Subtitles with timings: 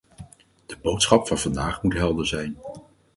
[0.65, 2.57] De boodschap van vandaag moet helder zijn.